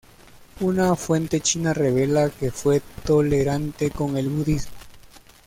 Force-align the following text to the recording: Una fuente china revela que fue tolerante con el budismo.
Una 0.61 0.95
fuente 0.95 1.41
china 1.41 1.75
revela 1.75 2.31
que 2.31 2.49
fue 2.49 2.81
tolerante 3.05 3.91
con 3.91 4.17
el 4.17 4.29
budismo. 4.29 4.71